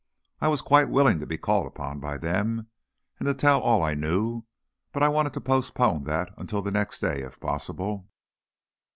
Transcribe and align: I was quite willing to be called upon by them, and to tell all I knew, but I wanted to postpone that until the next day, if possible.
I 0.39 0.47
was 0.47 0.63
quite 0.63 0.89
willing 0.89 1.19
to 1.19 1.27
be 1.27 1.37
called 1.37 1.67
upon 1.67 1.99
by 1.99 2.17
them, 2.17 2.69
and 3.19 3.27
to 3.27 3.35
tell 3.35 3.61
all 3.61 3.83
I 3.83 3.93
knew, 3.93 4.45
but 4.91 5.03
I 5.03 5.09
wanted 5.09 5.33
to 5.33 5.41
postpone 5.41 6.05
that 6.05 6.33
until 6.39 6.63
the 6.63 6.71
next 6.71 7.01
day, 7.01 7.21
if 7.21 7.39
possible. 7.39 8.07